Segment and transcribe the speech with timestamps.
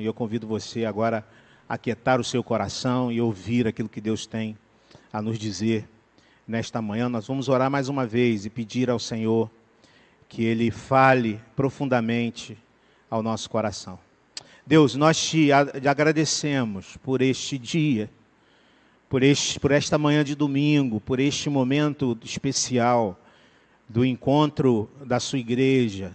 [0.00, 1.26] E eu convido você agora
[1.68, 4.56] a aquietar o seu coração e ouvir aquilo que Deus tem
[5.12, 5.88] a nos dizer
[6.46, 7.08] nesta manhã.
[7.08, 9.50] Nós vamos orar mais uma vez e pedir ao Senhor
[10.28, 12.56] que Ele fale profundamente
[13.10, 13.98] ao nosso coração.
[14.66, 18.10] Deus, nós te agradecemos por este dia,
[19.08, 23.18] por, este, por esta manhã de domingo, por este momento especial
[23.88, 26.14] do encontro da sua igreja.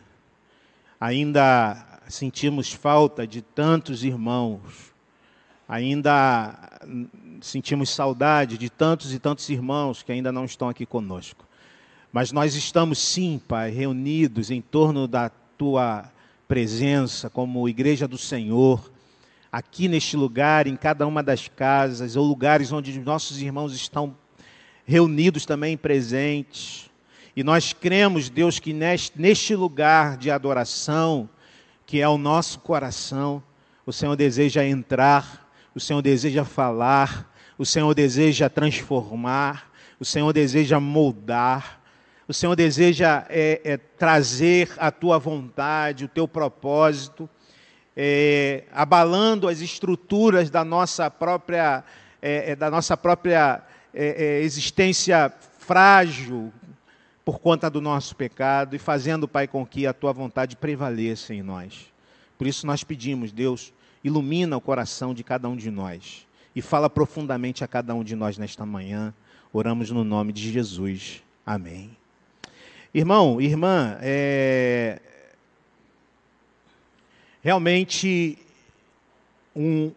[0.99, 4.93] Ainda sentimos falta de tantos irmãos,
[5.67, 6.79] ainda
[7.41, 11.45] sentimos saudade de tantos e tantos irmãos que ainda não estão aqui conosco.
[12.11, 16.11] Mas nós estamos sim, Pai, reunidos em torno da tua
[16.47, 18.91] presença como igreja do Senhor,
[19.51, 24.15] aqui neste lugar, em cada uma das casas, ou lugares onde nossos irmãos estão
[24.85, 26.89] reunidos também presentes.
[27.35, 31.27] E nós cremos, Deus, que neste, neste lugar de adoração,
[31.93, 33.43] que é o nosso coração,
[33.85, 40.79] o Senhor deseja entrar, o Senhor deseja falar, o Senhor deseja transformar, o Senhor deseja
[40.79, 41.79] moldar,
[42.27, 47.29] o Senhor deseja é, é, trazer a tua vontade, o teu propósito,
[47.95, 51.83] é, abalando as estruturas da nossa própria,
[52.19, 53.61] é, é, da nossa própria
[53.93, 56.51] é, existência frágil,
[57.25, 61.41] por conta do nosso pecado e fazendo, Pai, com que a tua vontade prevaleça em
[61.41, 61.91] nós.
[62.37, 66.89] Por isso nós pedimos, Deus, ilumina o coração de cada um de nós e fala
[66.89, 69.13] profundamente a cada um de nós nesta manhã.
[69.51, 71.23] Oramos no nome de Jesus.
[71.45, 71.95] Amém.
[72.93, 75.01] Irmão, irmã, é...
[77.41, 78.37] realmente
[79.55, 79.91] um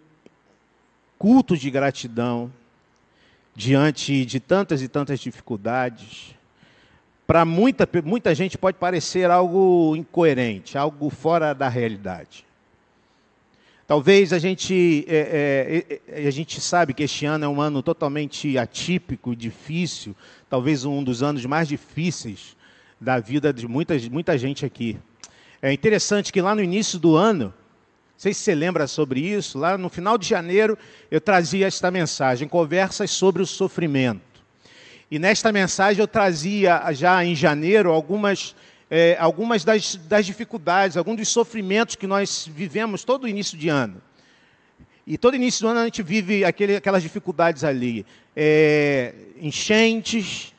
[1.19, 2.53] culto de gratidão
[3.55, 6.37] diante de tantas e tantas dificuldades
[7.27, 12.47] para muita, muita gente pode parecer algo incoerente, algo fora da realidade.
[13.87, 17.83] Talvez a gente, é, é, é, a gente sabe que este ano é um ano
[17.83, 20.15] totalmente atípico, difícil,
[20.51, 22.57] talvez um dos anos mais difíceis
[23.01, 24.99] da vida de muita, muita gente aqui.
[25.63, 27.53] É interessante que lá no início do ano, não
[28.19, 30.77] sei se você lembra sobre isso, lá no final de janeiro
[31.09, 34.26] eu trazia esta mensagem, conversas sobre o sofrimento.
[35.11, 38.57] E nesta mensagem eu trazia já em janeiro algumas,
[38.91, 44.03] é, algumas das, das dificuldades, alguns dos sofrimentos que nós vivemos todo início de ano.
[45.07, 48.05] E todo início do ano a gente vive aquele, aquelas dificuldades ali.
[48.35, 50.53] É, enchentes,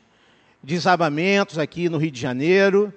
[0.63, 2.93] desabamentos aqui no Rio de Janeiro.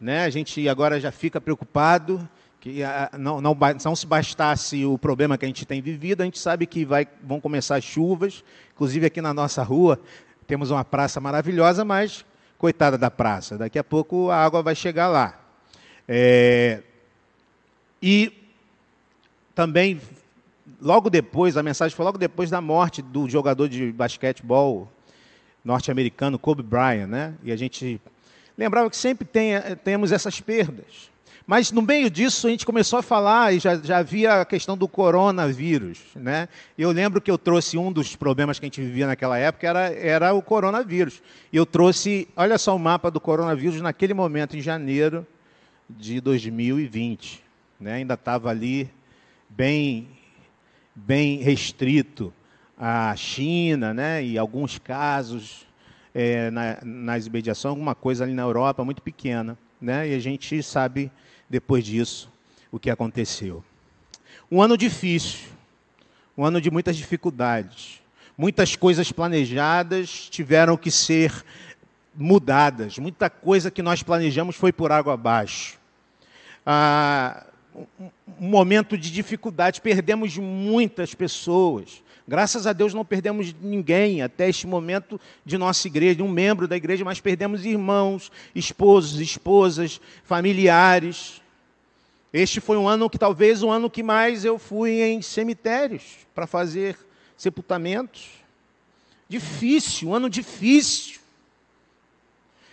[0.00, 0.24] Né?
[0.24, 2.26] A gente agora já fica preocupado
[2.58, 2.80] que
[3.18, 3.54] não, não,
[3.84, 7.06] não, se bastasse o problema que a gente tem vivido, a gente sabe que vai,
[7.22, 8.42] vão começar as chuvas.
[8.72, 10.00] Inclusive aqui na nossa rua
[10.44, 12.24] temos uma praça maravilhosa, mas
[12.58, 15.40] coitada da praça, daqui a pouco a água vai chegar lá.
[16.08, 16.82] É,
[18.02, 18.32] e
[19.54, 20.00] também,
[20.80, 24.90] logo depois, a mensagem foi logo depois da morte do jogador de basquetebol
[25.64, 27.34] norte-americano Kobe Bryant, né?
[27.42, 28.00] E a gente
[28.56, 31.10] lembrava que sempre tem, temos essas perdas.
[31.46, 34.78] Mas no meio disso a gente começou a falar e já, já havia a questão
[34.78, 36.00] do coronavírus.
[36.16, 36.48] Né?
[36.76, 39.92] Eu lembro que eu trouxe um dos problemas que a gente vivia naquela época, era,
[39.92, 41.22] era o coronavírus.
[41.52, 45.26] E eu trouxe, olha só o mapa do coronavírus naquele momento, em janeiro
[45.88, 47.44] de 2020.
[47.78, 47.94] Né?
[47.94, 48.90] Ainda estava ali
[49.50, 50.08] bem,
[50.94, 52.32] bem restrito
[52.78, 54.24] à China né?
[54.24, 55.66] e alguns casos
[56.14, 59.58] é, na, nas imediações, alguma coisa ali na Europa muito pequena.
[59.84, 60.08] Né?
[60.08, 61.12] E a gente sabe
[61.48, 62.32] depois disso
[62.72, 63.62] o que aconteceu.
[64.50, 65.40] Um ano difícil,
[66.38, 68.00] um ano de muitas dificuldades.
[68.36, 71.44] Muitas coisas planejadas tiveram que ser
[72.14, 72.98] mudadas.
[72.98, 75.78] Muita coisa que nós planejamos foi por água abaixo.
[76.64, 77.44] Ah,
[78.40, 82.02] um momento de dificuldade, perdemos muitas pessoas.
[82.26, 86.76] Graças a Deus não perdemos ninguém até este momento de nossa igreja, um membro da
[86.76, 91.42] igreja, mas perdemos irmãos, esposos, esposas, familiares.
[92.32, 96.02] Este foi um ano que talvez o ano que mais eu fui em cemitérios
[96.34, 96.96] para fazer
[97.36, 98.30] sepultamentos.
[99.28, 101.20] Difícil, um ano difícil.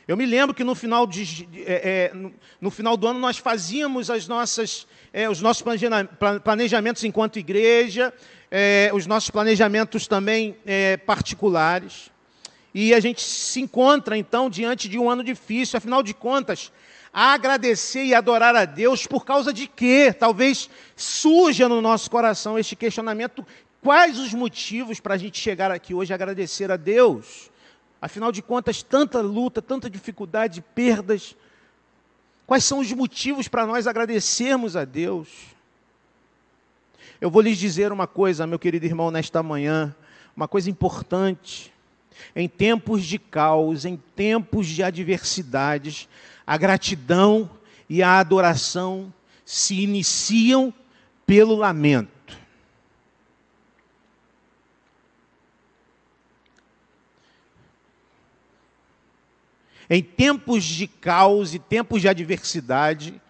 [0.08, 3.38] Eu me lembro que no final, de, é, é, no, no, final do ano nós
[3.38, 5.64] fazíamos as nossas, é, os nossos
[6.44, 8.14] planejamentos enquanto igreja,
[8.52, 12.12] é, os nossos planejamentos também é, particulares.
[12.74, 16.72] E a gente se encontra, então, diante de um ano difícil, afinal de contas,
[17.14, 20.14] agradecer e adorar a Deus por causa de quê?
[20.18, 23.46] Talvez surja no nosso coração este questionamento:
[23.82, 27.50] quais os motivos para a gente chegar aqui hoje e agradecer a Deus?
[28.02, 31.36] Afinal de contas, tanta luta, tanta dificuldade, perdas.
[32.48, 35.28] Quais são os motivos para nós agradecermos a Deus?
[37.22, 39.96] Eu vou lhes dizer uma coisa, meu querido irmão, nesta manhã,
[40.36, 41.72] uma coisa importante.
[42.36, 46.10] Em tempos de caos, em tempos de adversidades,
[46.48, 47.48] a gratidão
[47.88, 49.14] e a adoração
[49.46, 50.74] se iniciam
[51.24, 52.12] pelo lamento.
[59.88, 63.22] Em tempos de caos e tempos de adversidade,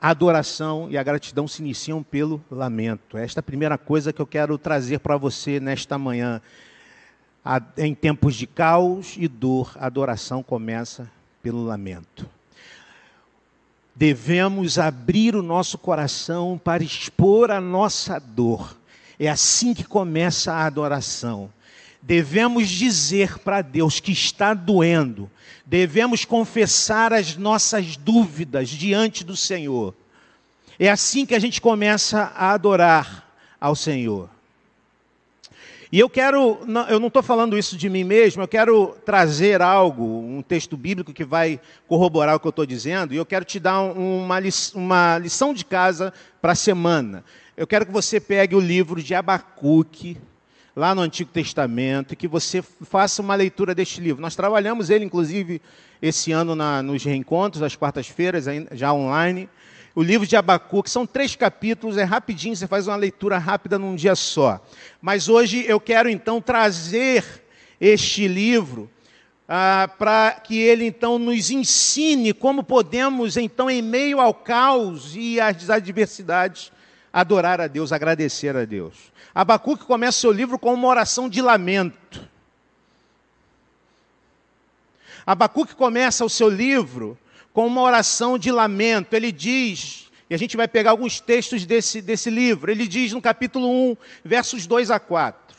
[0.00, 3.18] a adoração e a gratidão se iniciam pelo lamento.
[3.18, 6.40] Esta é a primeira coisa que eu quero trazer para você nesta manhã.
[7.76, 11.10] Em tempos de caos e dor, a adoração começa
[11.42, 12.26] pelo lamento.
[13.94, 18.76] Devemos abrir o nosso coração para expor a nossa dor.
[19.18, 21.50] É assim que começa a adoração
[22.02, 25.30] devemos dizer para Deus que está doendo,
[25.66, 29.94] devemos confessar as nossas dúvidas diante do Senhor.
[30.78, 33.28] É assim que a gente começa a adorar
[33.60, 34.30] ao Senhor.
[35.92, 40.04] E eu quero, eu não estou falando isso de mim mesmo, eu quero trazer algo,
[40.04, 43.58] um texto bíblico que vai corroborar o que eu estou dizendo, e eu quero te
[43.58, 44.38] dar uma,
[44.74, 47.24] uma lição de casa para a semana.
[47.56, 50.16] Eu quero que você pegue o livro de Abacuque,
[50.74, 54.22] lá no Antigo Testamento, que você faça uma leitura deste livro.
[54.22, 55.60] Nós trabalhamos ele, inclusive,
[56.00, 59.48] esse ano na, nos reencontros, às quartas-feiras, já online.
[59.94, 63.96] O livro de Abacuque, são três capítulos, é rapidinho, você faz uma leitura rápida num
[63.96, 64.64] dia só.
[65.02, 67.24] Mas hoje eu quero então trazer
[67.80, 68.88] este livro
[69.48, 75.40] ah, para que ele então nos ensine como podemos, então, em meio ao caos e
[75.40, 76.70] às adversidades,
[77.12, 78.94] adorar a Deus, agradecer a Deus.
[79.34, 82.28] Abacuque começa seu livro com uma oração de lamento.
[85.26, 87.16] Abacuque começa o seu livro
[87.52, 89.14] com uma oração de lamento.
[89.14, 93.22] Ele diz, e a gente vai pegar alguns textos desse, desse livro, ele diz no
[93.22, 95.56] capítulo 1, versos 2 a 4.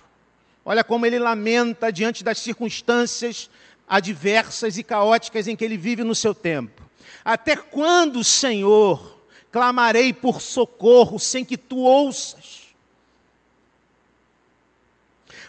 [0.64, 3.50] Olha como ele lamenta diante das circunstâncias
[3.88, 6.82] adversas e caóticas em que ele vive no seu tempo.
[7.26, 9.20] Até quando, Senhor,
[9.52, 12.61] clamarei por socorro sem que tu ouças?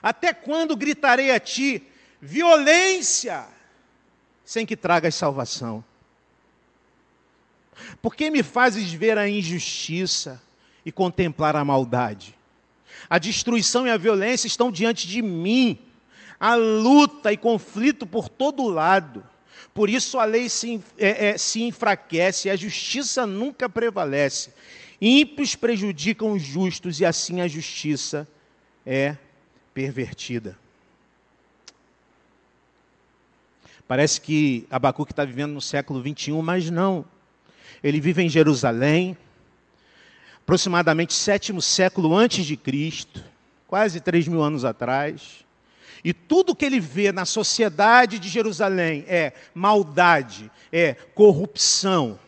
[0.02, 1.82] Até quando gritarei a ti
[2.20, 3.46] violência
[4.44, 5.84] sem que tragas salvação?
[8.00, 10.42] Por que me fazes ver a injustiça
[10.84, 12.36] e contemplar a maldade?
[13.08, 15.78] A destruição e a violência estão diante de mim,
[16.38, 19.24] a luta e conflito por todo lado.
[19.72, 24.52] Por isso a lei se, é, é, se enfraquece, a justiça nunca prevalece.
[25.00, 28.28] Ímpios prejudicam os justos e assim a justiça
[28.84, 29.16] é
[29.74, 30.56] pervertida.
[33.86, 37.04] Parece que Abacuque está vivendo no século 21, mas não.
[37.82, 39.16] Ele vive em Jerusalém,
[40.38, 43.22] aproximadamente sétimo século antes de Cristo,
[43.66, 45.44] quase três mil anos atrás.
[46.04, 52.18] E tudo que ele vê na sociedade de Jerusalém é maldade, é corrupção.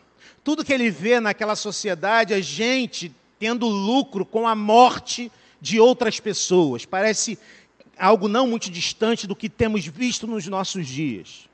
[0.43, 5.31] Tudo que ele vê naquela sociedade é gente tendo lucro com a morte
[5.61, 6.85] de outras pessoas.
[6.85, 7.37] Parece
[7.97, 11.49] algo não muito distante do que temos visto nos nossos dias.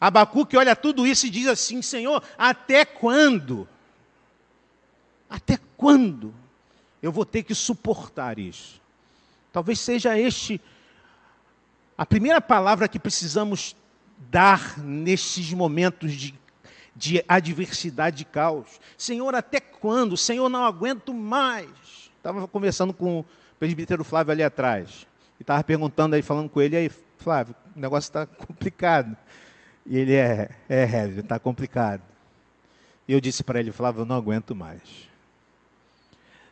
[0.00, 3.68] Abacuque olha tudo isso e diz assim: Senhor, até quando?
[5.28, 6.34] Até quando
[7.02, 8.80] eu vou ter que suportar isso?
[9.52, 10.60] Talvez seja este
[11.96, 13.76] a primeira palavra que precisamos
[14.30, 16.34] dar nesses momentos de,
[16.96, 18.80] de adversidade e caos.
[18.96, 20.16] Senhor, até quando?
[20.16, 22.09] Senhor, não aguento mais.
[22.20, 23.26] Estava conversando com o
[23.58, 25.06] presbítero Flávio ali atrás.
[25.38, 29.16] E estava perguntando aí, falando com ele, aí, Flávio, o negócio está complicado.
[29.86, 32.02] E ele é, é está complicado.
[33.08, 34.82] E eu disse para ele, Flávio, eu não aguento mais.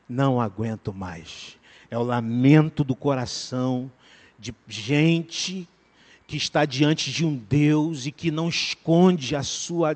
[0.09, 1.59] Não aguento mais.
[1.91, 3.93] É o lamento do coração
[4.39, 5.69] de gente
[6.27, 9.95] que está diante de um Deus e que não esconde a sua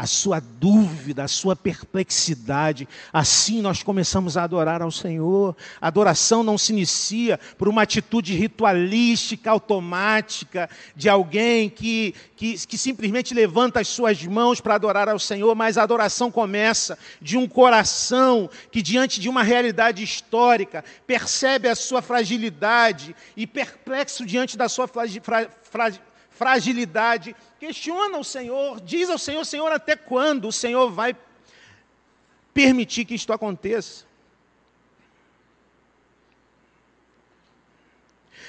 [0.00, 2.88] a sua dúvida, a sua perplexidade.
[3.12, 5.54] Assim nós começamos a adorar ao Senhor.
[5.78, 12.78] A adoração não se inicia por uma atitude ritualística, automática, de alguém que, que, que
[12.78, 17.46] simplesmente levanta as suas mãos para adorar ao Senhor, mas a adoração começa de um
[17.46, 24.66] coração que, diante de uma realidade histórica, percebe a sua fragilidade e, perplexo diante da
[24.66, 26.00] sua fragilidade,
[26.40, 31.14] fragilidade, questiona o Senhor, diz ao Senhor: Senhor, até quando o Senhor vai
[32.54, 34.06] permitir que isto aconteça?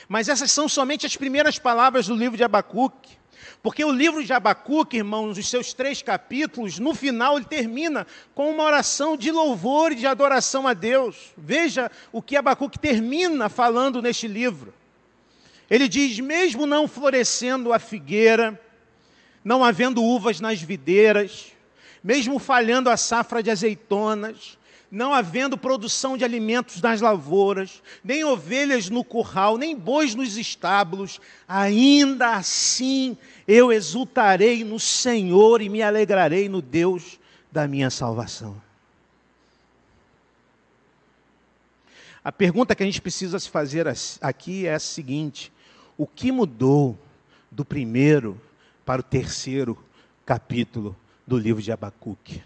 [0.07, 3.19] Mas essas são somente as primeiras palavras do livro de Abacuque.
[3.61, 8.49] Porque o livro de Abacuque, irmãos, os seus três capítulos, no final ele termina com
[8.51, 11.33] uma oração de louvor e de adoração a Deus.
[11.37, 14.73] Veja o que Abacuque termina falando neste livro.
[15.71, 18.59] Ele diz: mesmo não florescendo a figueira,
[19.41, 21.53] não havendo uvas nas videiras,
[22.03, 24.57] mesmo falhando a safra de azeitonas,
[24.91, 31.21] não havendo produção de alimentos nas lavouras, nem ovelhas no curral, nem bois nos estábulos,
[31.47, 37.17] ainda assim eu exultarei no Senhor e me alegrarei no Deus
[37.49, 38.61] da minha salvação.
[42.21, 43.87] A pergunta que a gente precisa se fazer
[44.21, 45.51] aqui é a seguinte:
[46.01, 46.97] o que mudou
[47.51, 48.35] do primeiro
[48.83, 49.77] para o terceiro
[50.25, 50.95] capítulo
[51.27, 52.41] do livro de Abacuque?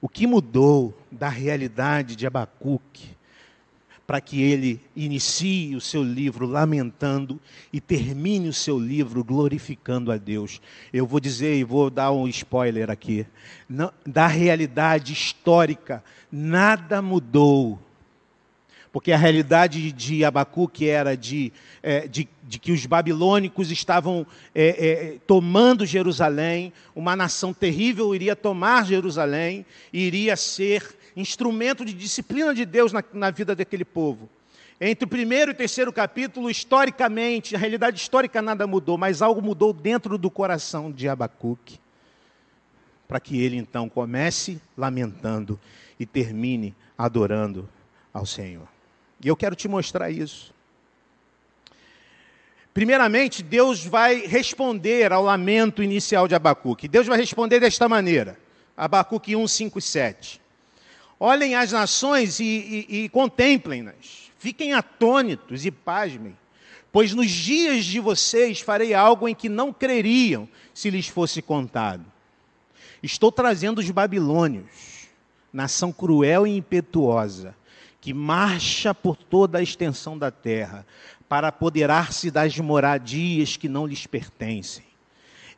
[0.00, 3.10] O que mudou da realidade de Abacuque
[4.04, 7.38] para que ele inicie o seu livro lamentando
[7.72, 10.60] e termine o seu livro glorificando a Deus?
[10.92, 13.24] Eu vou dizer e vou dar um spoiler aqui.
[14.04, 16.02] Da realidade histórica,
[16.32, 17.78] nada mudou
[18.92, 21.52] porque a realidade de Abacuque era de,
[21.82, 28.34] é, de, de, que os babilônicos estavam é, é, tomando Jerusalém, uma nação terrível iria
[28.34, 34.28] tomar Jerusalém e iria ser instrumento de disciplina de Deus na, na vida daquele povo.
[34.80, 39.42] Entre o primeiro e o terceiro capítulo, historicamente, a realidade histórica nada mudou, mas algo
[39.42, 41.80] mudou dentro do coração de Abacuque,
[43.08, 45.58] para que ele então comece lamentando
[45.98, 47.68] e termine adorando
[48.14, 48.77] ao Senhor.
[49.22, 50.54] E eu quero te mostrar isso.
[52.72, 56.86] Primeiramente, Deus vai responder ao lamento inicial de Abacuque.
[56.86, 58.38] Deus vai responder desta maneira.
[58.76, 60.40] Abacuque 1, 5 e 7.
[61.18, 62.44] Olhem as nações e,
[62.88, 64.30] e, e contemplem-nas.
[64.38, 66.36] Fiquem atônitos e pasmem.
[66.92, 72.04] Pois nos dias de vocês farei algo em que não creriam se lhes fosse contado.
[73.02, 75.08] Estou trazendo os babilônios,
[75.52, 77.54] nação cruel e impetuosa,
[78.00, 80.86] que marcha por toda a extensão da terra,
[81.28, 84.84] para apoderar-se das moradias que não lhes pertencem.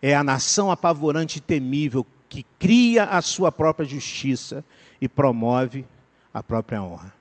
[0.03, 4.65] É a nação apavorante e temível que cria a sua própria justiça
[5.01, 5.85] e promove
[6.33, 7.13] a própria honra.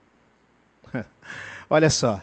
[1.69, 2.21] Olha só,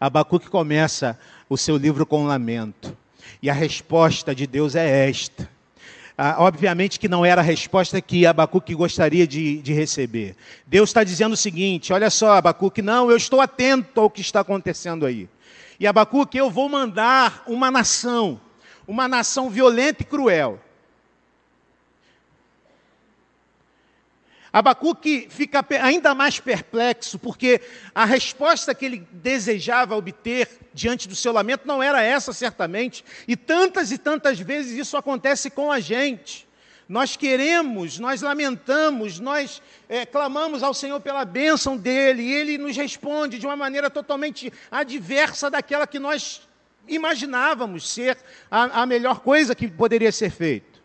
[0.00, 2.96] Abacuque começa o seu livro com um lamento.
[3.42, 5.48] E a resposta de Deus é esta:
[6.20, 10.34] ah, obviamente que não era a resposta que Abacuque gostaria de, de receber.
[10.66, 14.40] Deus está dizendo o seguinte: olha só, Abacuque, não, eu estou atento ao que está
[14.40, 15.28] acontecendo aí.
[15.78, 18.40] E Abacuque, eu vou mandar uma nação,
[18.84, 20.58] uma nação violenta e cruel.
[24.58, 27.60] Abacuque fica ainda mais perplexo, porque
[27.94, 33.36] a resposta que ele desejava obter diante do seu lamento não era essa, certamente, e
[33.36, 36.48] tantas e tantas vezes isso acontece com a gente.
[36.88, 42.76] Nós queremos, nós lamentamos, nós é, clamamos ao Senhor pela bênção dele, e ele nos
[42.76, 46.42] responde de uma maneira totalmente adversa daquela que nós
[46.88, 48.18] imaginávamos ser
[48.50, 50.80] a, a melhor coisa que poderia ser feita.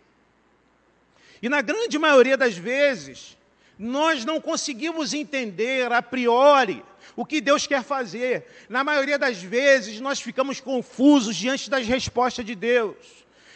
[1.41, 3.35] E na grande maioria das vezes,
[3.77, 6.83] nós não conseguimos entender a priori
[7.15, 8.45] o que Deus quer fazer.
[8.69, 12.95] Na maioria das vezes, nós ficamos confusos diante das respostas de Deus.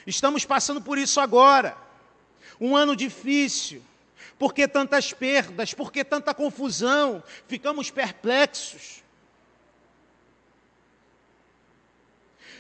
[0.05, 1.77] Estamos passando por isso agora.
[2.59, 3.83] Um ano difícil.
[4.37, 5.73] Por que tantas perdas?
[5.73, 7.23] Por que tanta confusão?
[7.47, 9.03] Ficamos perplexos.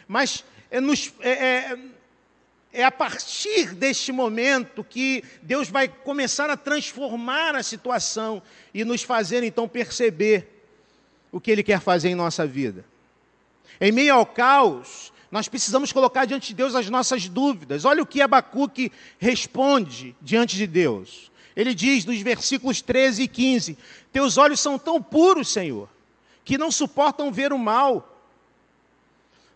[0.07, 1.77] Mas é, nos, é, é,
[2.77, 8.39] é a partir deste momento que Deus vai começar a transformar a situação
[8.71, 10.47] e nos fazer então perceber
[11.31, 12.85] o que Ele quer fazer em nossa vida.
[13.81, 17.83] Em meio ao caos, nós precisamos colocar diante de Deus as nossas dúvidas.
[17.83, 21.31] Olha o que Abacuque responde diante de Deus.
[21.55, 23.75] Ele diz nos versículos 13 e 15:
[24.13, 25.89] Teus olhos são tão puros, Senhor,
[26.45, 28.16] que não suportam ver o mal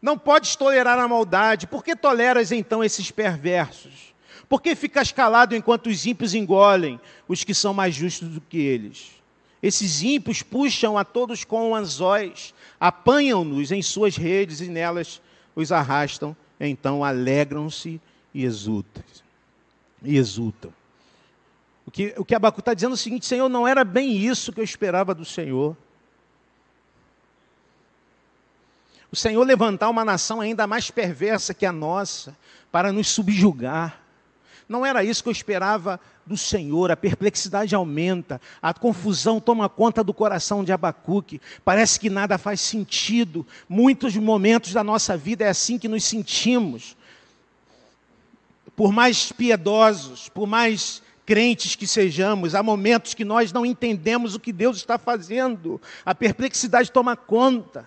[0.01, 1.67] não podes tolerar a maldade.
[1.67, 4.13] Por que toleras então esses perversos?
[4.50, 8.58] Por que ficas calado enquanto os ímpios engolem os que são mais justos do que
[8.58, 9.12] eles?
[9.62, 15.22] Esses ímpios puxam a todos com anzóis, apanham-nos em suas redes e nelas
[15.55, 18.01] os arrastam, então alegram-se
[18.34, 19.03] e exultam.
[20.03, 20.74] E exultam.
[21.86, 24.51] O que, o que Abacu está dizendo é o seguinte, Senhor, não era bem isso
[24.51, 25.77] que eu esperava do Senhor.
[29.12, 32.36] O Senhor levantar uma nação ainda mais perversa que a nossa,
[32.72, 34.00] para nos subjugar.
[34.70, 40.01] Não era isso que eu esperava do Senhor, a perplexidade aumenta, a confusão toma conta
[40.01, 43.46] do coração de Abacuque, parece que nada faz sentido.
[43.68, 46.96] Muitos momentos da nossa vida é assim que nos sentimos.
[48.77, 54.39] por mais piedosos, por mais crentes que sejamos, há momentos que nós não entendemos o
[54.39, 57.86] que Deus está fazendo, a perplexidade toma conta.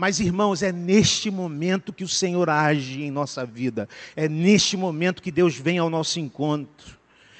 [0.00, 5.20] Mas, irmãos, é neste momento que o Senhor age em nossa vida, é neste momento
[5.20, 6.96] que Deus vem ao nosso encontro.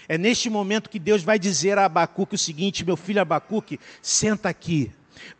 [0.08, 4.48] É neste momento que Deus vai dizer a Abacuque o seguinte: meu filho Abacuque, senta
[4.48, 4.90] aqui,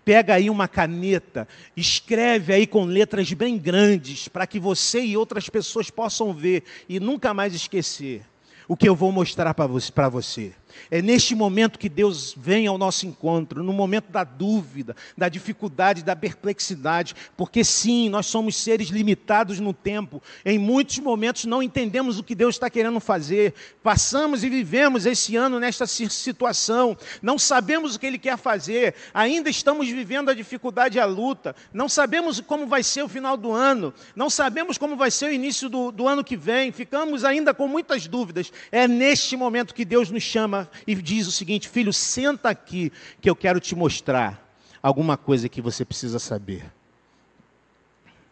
[0.04, 1.46] Pega aí uma caneta,
[1.76, 7.00] escreve aí com letras bem grandes, para que você e outras pessoas possam ver e
[7.00, 8.22] nunca mais esquecer
[8.68, 10.52] o que eu vou mostrar para você.
[10.90, 16.02] É neste momento que Deus vem ao nosso encontro, no momento da dúvida, da dificuldade,
[16.02, 20.22] da perplexidade, porque sim, nós somos seres limitados no tempo.
[20.44, 23.54] Em muitos momentos não entendemos o que Deus está querendo fazer.
[23.82, 29.48] Passamos e vivemos esse ano nesta situação, não sabemos o que Ele quer fazer, ainda
[29.48, 33.52] estamos vivendo a dificuldade e a luta, não sabemos como vai ser o final do
[33.52, 37.52] ano, não sabemos como vai ser o início do, do ano que vem, ficamos ainda
[37.54, 38.52] com muitas dúvidas.
[38.70, 43.28] É neste momento que Deus nos chama e diz o seguinte: Filho, senta aqui que
[43.28, 44.46] eu quero te mostrar
[44.82, 46.72] alguma coisa que você precisa saber.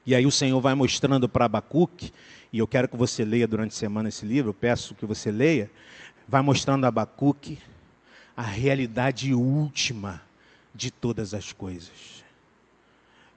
[0.04, 2.12] E aí o Senhor vai mostrando para Abacuque,
[2.52, 5.32] e eu quero que você leia durante a semana esse livro, eu peço que você
[5.32, 5.70] leia,
[6.28, 7.58] vai mostrando a Abacuque
[8.36, 10.22] a realidade última
[10.74, 12.24] de todas as coisas.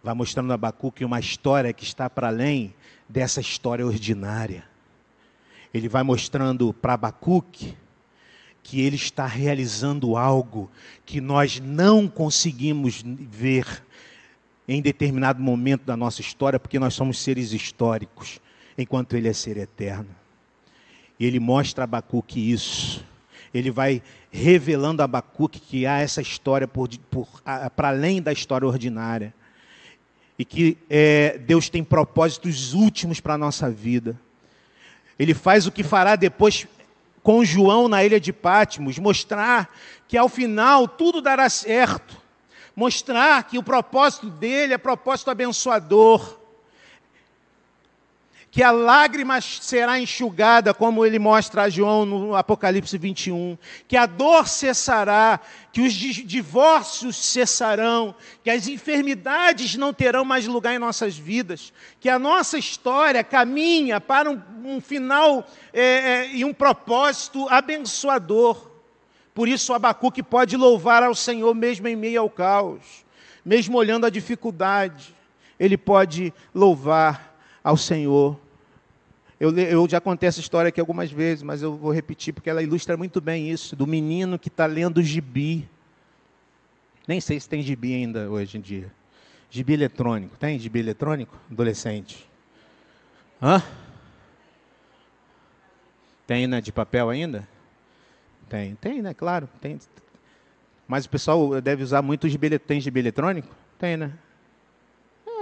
[0.04, 2.76] Vai mostrando a Abacuque uma história que está para além
[3.08, 4.64] dessa história ordinária.
[5.74, 7.76] Ele vai mostrando para Abacuque
[8.64, 10.70] que ele está realizando algo
[11.06, 13.84] que nós não conseguimos ver
[14.68, 18.40] em determinado momento da nossa história, porque nós somos seres históricos,
[18.78, 20.10] enquanto ele é ser eterno.
[21.20, 23.04] E ele mostra a Abacuque isso.
[23.52, 24.02] Ele vai
[24.32, 29.34] revelando a Abacuque que há essa história para além da história ordinária.
[30.38, 34.20] E que é, Deus tem propósitos últimos para a nossa vida.
[35.18, 36.68] Ele faz o que fará depois
[37.30, 39.72] com João na ilha de Pátimos, mostrar
[40.08, 42.18] que ao final tudo dará certo,
[42.76, 46.39] mostrar que o propósito dele é propósito abençoador,
[48.52, 53.58] que a lágrima será enxugada, como ele mostra a João no Apocalipse 21,
[53.88, 55.40] que a dor cessará,
[55.72, 62.10] que os divórcios cessarão, que as enfermidades não terão mais lugar em nossas vidas, que
[62.10, 68.72] a nossa história caminha para um, um final é, é, e um propósito abençoador.
[69.32, 73.06] Por isso, Abacuque pode louvar ao Senhor mesmo em meio ao caos,
[73.46, 75.16] mesmo olhando a dificuldade,
[75.60, 77.29] ele pode louvar
[77.64, 78.40] ao Senhor.
[79.40, 82.62] Eu, eu, já contei essa história aqui algumas vezes, mas eu vou repetir porque ela
[82.62, 85.68] ilustra muito bem isso, do menino que está lendo gibi.
[87.08, 88.92] Nem sei se tem gibi ainda hoje em dia.
[89.50, 90.38] Gibi eletrônico.
[90.38, 91.36] Tem gibi eletrônico?
[91.50, 92.30] Adolescente.
[93.42, 93.64] Hã?
[96.28, 96.62] Tem, né?
[96.62, 97.48] De papel ainda?
[98.48, 99.14] Tem, tem, né?
[99.14, 99.50] Claro.
[99.62, 99.80] Tem.
[100.88, 103.56] Mas o pessoal deve usar muito gibi, tem gibi eletrônico?
[103.80, 104.12] Tem, né?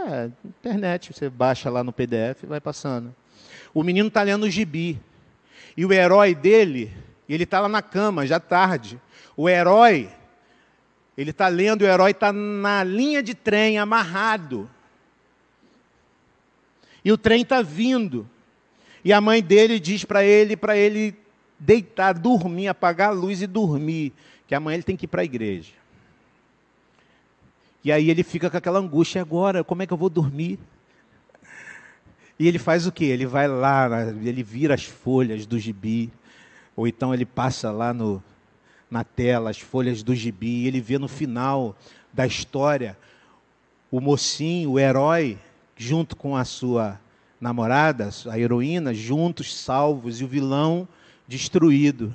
[0.09, 3.13] É, internet, você baixa lá no PDF e vai passando.
[3.73, 4.97] O menino está lendo o gibi.
[5.75, 6.95] E o herói dele,
[7.27, 8.97] ele está lá na cama, já tarde.
[9.35, 10.09] O herói,
[11.17, 14.69] ele está lendo, o herói está na linha de trem, amarrado.
[17.03, 18.29] E o trem está vindo.
[19.03, 21.15] E a mãe dele diz para ele, para ele
[21.59, 24.13] deitar, dormir, apagar a luz e dormir.
[24.47, 25.73] Que amanhã ele tem que ir para a igreja.
[27.83, 30.59] E aí ele fica com aquela angústia agora, como é que eu vou dormir?
[32.39, 33.05] E ele faz o quê?
[33.05, 33.87] Ele vai lá,
[34.23, 36.11] ele vira as folhas do gibi,
[36.75, 38.23] ou então ele passa lá no,
[38.91, 41.75] na tela as folhas do gibi, e ele vê no final
[42.13, 42.97] da história
[43.89, 45.37] o mocinho, o herói,
[45.75, 46.99] junto com a sua
[47.39, 50.87] namorada, a heroína, juntos salvos, e o vilão
[51.27, 52.13] destruído.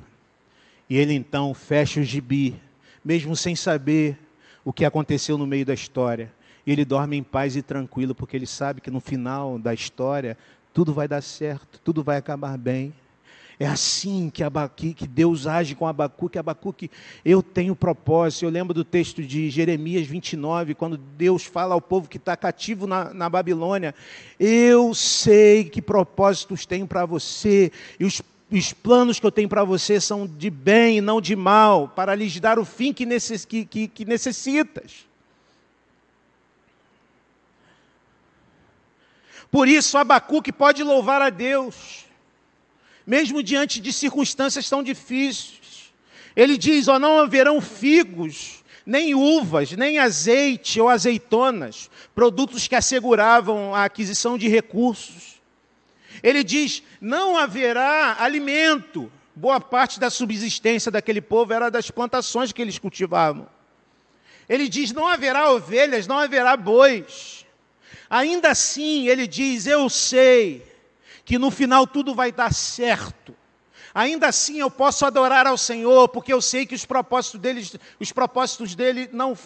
[0.89, 2.61] E ele então fecha o gibi,
[3.05, 4.19] mesmo sem saber
[4.65, 6.33] o que aconteceu no meio da história.
[6.67, 10.37] E ele dorme em paz e tranquilo, porque ele sabe que no final da história
[10.73, 12.95] tudo vai dar certo, tudo vai acabar bem.
[13.61, 16.39] É assim que, Abacuque, que Deus age com Abacuque.
[16.39, 16.91] Abacuque,
[17.25, 18.45] eu tenho propósito.
[18.45, 22.89] Eu lembro do texto de Jeremias 29, quando Deus fala ao povo que está cativo
[22.89, 23.95] na, na Babilônia:
[24.41, 27.71] Eu sei que propósitos tenho para você,
[28.01, 28.21] e os
[28.59, 32.15] os planos que eu tenho para você são de bem e não de mal, para
[32.15, 35.07] lhes dar o fim que, necess, que, que, que necessitas.
[39.51, 42.07] Por isso, Abacuque pode louvar a Deus,
[43.07, 45.93] mesmo diante de circunstâncias tão difíceis.
[46.35, 53.75] Ele diz: ó, não haverão figos, nem uvas, nem azeite ou azeitonas, produtos que asseguravam
[53.75, 55.32] a aquisição de recursos.
[56.23, 59.11] Ele diz: não haverá alimento.
[59.35, 63.49] Boa parte da subsistência daquele povo era das plantações que eles cultivavam.
[64.49, 67.47] Ele diz: não haverá ovelhas, não haverá bois.
[68.09, 70.71] Ainda assim, ele diz: eu sei
[71.25, 73.35] que no final tudo vai dar certo.
[73.95, 78.13] Ainda assim eu posso adorar ao Senhor, porque eu sei que os propósitos dele, os
[78.13, 79.37] propósitos dele não,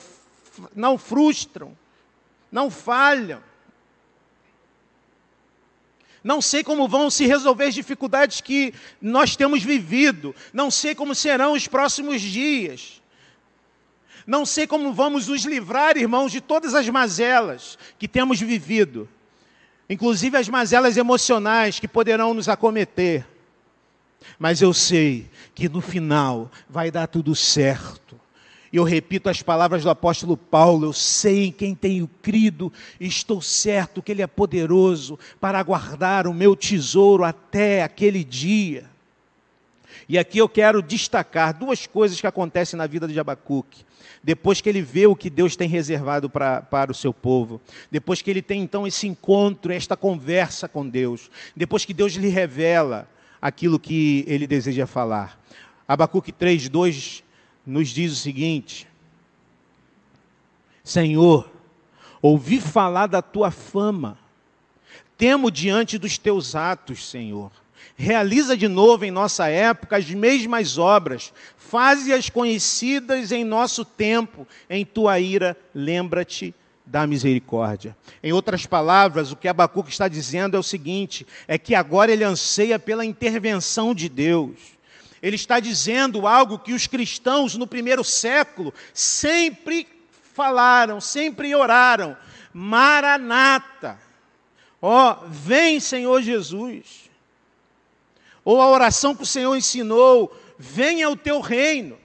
[0.74, 1.76] não frustram,
[2.50, 3.42] não falham.
[6.26, 10.34] Não sei como vão se resolver as dificuldades que nós temos vivido.
[10.52, 13.00] Não sei como serão os próximos dias.
[14.26, 19.08] Não sei como vamos nos livrar, irmãos, de todas as mazelas que temos vivido,
[19.88, 23.24] inclusive as mazelas emocionais que poderão nos acometer.
[24.36, 28.20] Mas eu sei que no final vai dar tudo certo.
[28.76, 34.02] Eu repito as palavras do apóstolo Paulo: eu sei em quem tenho crido, estou certo
[34.02, 38.84] que Ele é poderoso para guardar o meu tesouro até aquele dia.
[40.06, 43.84] E aqui eu quero destacar duas coisas que acontecem na vida de Abacuque.
[44.22, 47.60] Depois que ele vê o que Deus tem reservado pra, para o seu povo,
[47.90, 52.28] depois que ele tem então esse encontro, esta conversa com Deus, depois que Deus lhe
[52.28, 53.08] revela
[53.40, 55.40] aquilo que ele deseja falar.
[55.88, 57.24] Abacuque 3, 2
[57.66, 58.86] nos diz o seguinte:
[60.84, 61.50] Senhor,
[62.22, 64.16] ouvi falar da tua fama,
[65.18, 67.50] temo diante dos teus atos, Senhor.
[67.96, 74.84] Realiza de novo em nossa época as mesmas obras, faze-as conhecidas em nosso tempo, em
[74.84, 77.96] tua ira, lembra-te da misericórdia.
[78.22, 82.22] Em outras palavras, o que Abacuque está dizendo é o seguinte: é que agora ele
[82.22, 84.75] anseia pela intervenção de Deus.
[85.22, 89.88] Ele está dizendo algo que os cristãos no primeiro século sempre
[90.34, 92.16] falaram, sempre oraram:
[92.52, 93.98] Maranata.
[94.80, 97.10] Ó, oh, vem Senhor Jesus.
[98.44, 101.98] Ou a oração que o Senhor ensinou: venha o teu reino.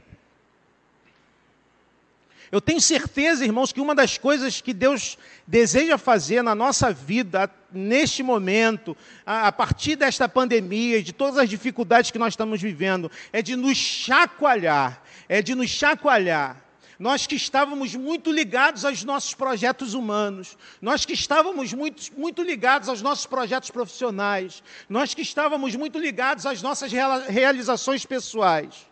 [2.52, 7.50] Eu tenho certeza, irmãos, que uma das coisas que Deus deseja fazer na nossa vida,
[7.72, 13.12] neste momento, a, partir desta pandemia e de todas as dificuldades que nós estamos vivendo,
[13.32, 16.58] é de nos chacoalhar, é de nos chacoalhar.
[17.00, 22.88] Nós que estávamos muito ligados aos nossos projetos humanos, nós que estávamos muito, muito ligados
[22.88, 26.92] aos nossos projetos profissionais, nós que estávamos muito ligados às nossas
[27.28, 28.91] realizações pessoais.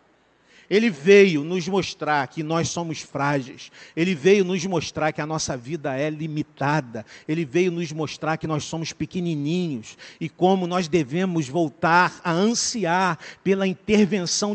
[0.70, 3.72] Ele veio nos mostrar que nós somos frágeis.
[3.96, 7.04] Ele veio nos mostrar que a nossa vida é limitada.
[7.26, 13.18] Ele veio nos mostrar que nós somos pequenininhos e como nós devemos voltar a ansiar
[13.42, 14.54] pela intervenção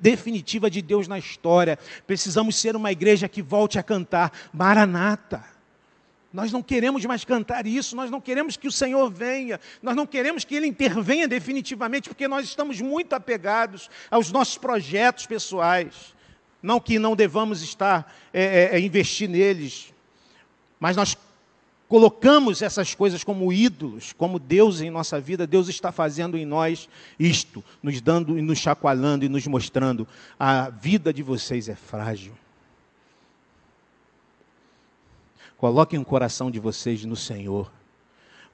[0.00, 1.78] definitiva de Deus na história.
[2.08, 5.51] Precisamos ser uma igreja que volte a cantar Maranata.
[6.32, 10.06] Nós não queremos mais cantar isso, nós não queremos que o Senhor venha, nós não
[10.06, 16.14] queremos que Ele intervenha definitivamente, porque nós estamos muito apegados aos nossos projetos pessoais.
[16.62, 19.92] Não que não devamos estar, é, é, é, investir neles,
[20.78, 21.16] mas nós
[21.88, 26.88] colocamos essas coisas como ídolos, como Deus em nossa vida, Deus está fazendo em nós
[27.18, 32.32] isto, nos dando e nos chacoalhando e nos mostrando: a vida de vocês é frágil.
[35.62, 37.70] Coloquem o coração de vocês no Senhor.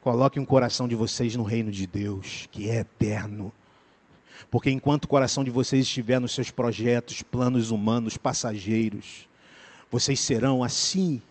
[0.03, 3.51] Coloquem o coração de vocês no reino de Deus, que é eterno.
[4.51, 9.27] Porque enquanto o coração de vocês estiver nos seus projetos, planos humanos, passageiros,
[9.91, 11.23] vocês serão assim,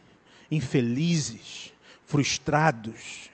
[0.50, 1.72] infelizes,
[2.08, 3.30] frustrados,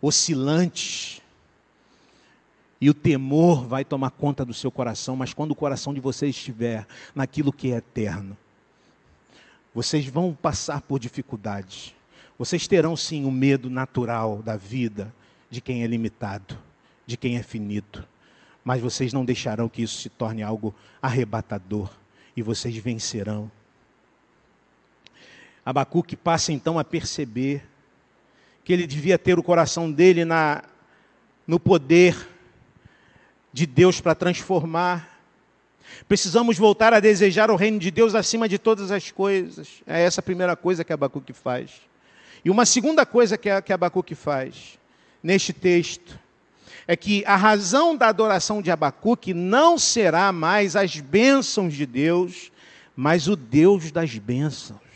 [0.00, 1.20] oscilantes.
[2.80, 6.34] E o temor vai tomar conta do seu coração, mas quando o coração de vocês
[6.34, 8.38] estiver naquilo que é eterno,
[9.74, 11.94] vocês vão passar por dificuldades.
[12.38, 15.14] Vocês terão sim o medo natural da vida
[15.48, 16.58] de quem é limitado,
[17.06, 18.06] de quem é finito.
[18.64, 21.90] Mas vocês não deixarão que isso se torne algo arrebatador
[22.36, 23.50] e vocês vencerão.
[25.64, 27.62] Abacuque passa então a perceber
[28.64, 30.62] que ele devia ter o coração dele na,
[31.46, 32.28] no poder
[33.52, 35.09] de Deus para transformar
[36.08, 39.68] Precisamos voltar a desejar o reino de Deus acima de todas as coisas.
[39.86, 41.70] É essa a primeira coisa que Abacuque faz.
[42.44, 44.78] E uma segunda coisa que, que Abacuque faz
[45.22, 46.18] neste texto
[46.86, 52.50] é que a razão da adoração de Abacuque não será mais as bênçãos de Deus,
[52.96, 54.89] mas o Deus das bênçãos.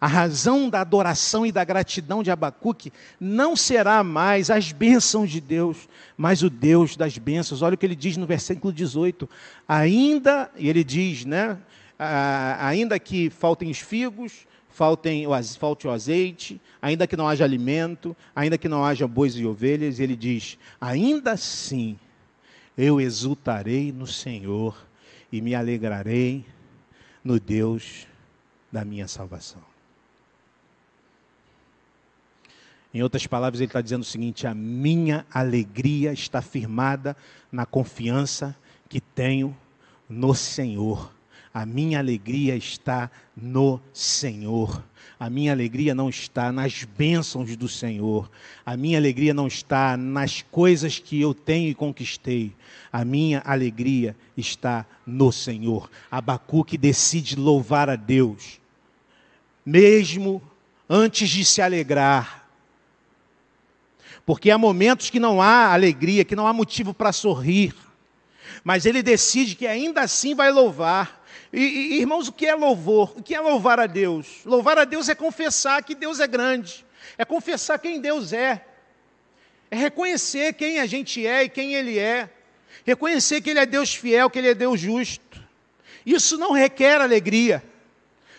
[0.00, 5.40] A razão da adoração e da gratidão de Abacuque não será mais as bênçãos de
[5.40, 7.62] Deus, mas o Deus das bênçãos.
[7.62, 9.28] Olha o que ele diz no versículo 18.
[9.66, 11.58] Ainda, e ele diz, né?
[11.98, 15.24] ainda que faltem os figos, faltem,
[15.58, 19.98] falte o azeite, ainda que não haja alimento, ainda que não haja bois e ovelhas,
[19.98, 21.98] ele diz: ainda assim
[22.76, 24.76] eu exultarei no Senhor
[25.32, 26.44] e me alegrarei
[27.24, 28.06] no Deus
[28.70, 29.75] da minha salvação.
[32.96, 37.14] Em outras palavras, ele está dizendo o seguinte: a minha alegria está firmada
[37.52, 38.56] na confiança
[38.88, 39.54] que tenho
[40.08, 41.12] no Senhor.
[41.52, 44.82] A minha alegria está no Senhor.
[45.20, 48.30] A minha alegria não está nas bênçãos do Senhor.
[48.64, 52.50] A minha alegria não está nas coisas que eu tenho e conquistei.
[52.90, 55.90] A minha alegria está no Senhor.
[56.10, 58.58] Abacuque decide louvar a Deus,
[59.66, 60.40] mesmo
[60.88, 62.45] antes de se alegrar
[64.26, 67.72] porque há momentos que não há alegria, que não há motivo para sorrir.
[68.64, 71.24] Mas ele decide que ainda assim vai louvar.
[71.52, 73.14] E, e, irmãos, o que é louvor?
[73.16, 74.40] O que é louvar a Deus?
[74.44, 76.84] Louvar a Deus é confessar que Deus é grande,
[77.16, 78.66] é confessar quem Deus é,
[79.70, 82.28] é reconhecer quem a gente é e quem Ele é,
[82.84, 85.40] reconhecer que Ele é Deus fiel, que Ele é Deus justo.
[86.04, 87.62] Isso não requer alegria.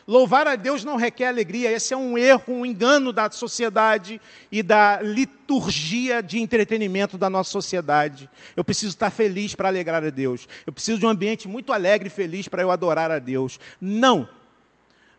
[0.08, 4.63] Louvar a Deus não requer alegria, esse é um erro, um engano da sociedade e
[4.63, 8.30] da liturgia de entretenimento da nossa sociedade.
[8.56, 10.48] Eu preciso estar feliz para alegrar a Deus.
[10.65, 13.60] Eu preciso de um ambiente muito alegre e feliz para eu adorar a Deus.
[13.82, 14.30] Não!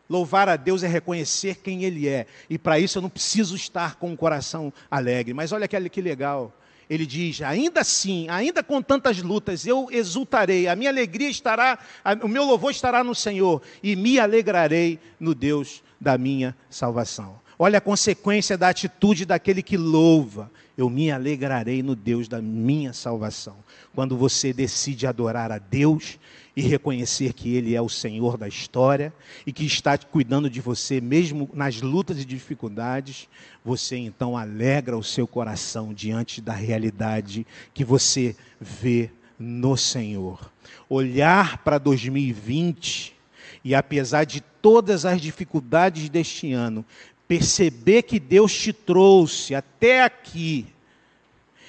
[0.08, 2.26] Louvar a Deus é reconhecer quem Ele é.
[2.48, 5.34] E para isso eu não preciso estar com o coração alegre.
[5.34, 6.50] Mas olha que legal
[6.88, 11.78] ele diz: ainda assim, ainda com tantas lutas, eu exultarei, a minha alegria estará,
[12.22, 17.38] o meu louvor estará no Senhor, e me alegrarei no Deus da minha salvação.
[17.58, 20.50] Olha a consequência da atitude daquele que louva.
[20.78, 23.56] Eu me alegrarei no Deus da minha salvação.
[23.92, 26.20] Quando você decide adorar a Deus
[26.54, 29.12] e reconhecer que Ele é o Senhor da história
[29.44, 33.28] e que está cuidando de você, mesmo nas lutas e dificuldades,
[33.64, 40.48] você então alegra o seu coração diante da realidade que você vê no Senhor.
[40.88, 43.16] Olhar para 2020
[43.64, 46.84] e, apesar de todas as dificuldades deste ano,
[47.28, 50.66] perceber que Deus te trouxe até aqui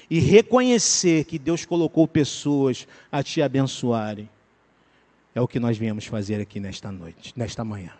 [0.10, 4.30] e reconhecer que Deus colocou pessoas a te abençoarem
[5.36, 7.92] é o que nós viemos fazer aqui nesta noite, nesta manhã.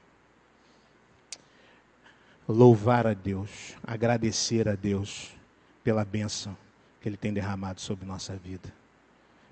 [2.48, 5.36] Louvar a Deus, agradecer a Deus
[5.84, 6.58] pela bênção
[7.00, 8.74] que Ele tem derramado sobre nossa vida.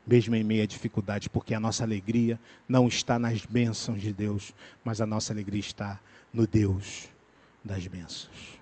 [0.06, 4.54] Mesmo em meio à dificuldade, porque a nossa alegria não está nas bênçãos de Deus,
[4.84, 6.00] mas a nossa alegria está
[6.34, 7.10] no Deus
[7.68, 8.57] das bênçãos.